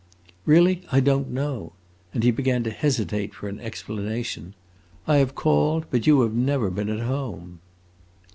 [0.47, 1.73] "Really, I don't know."
[2.11, 4.55] And he began to hesitate for an explanation.
[5.05, 7.59] "I have called, but you have never been at home."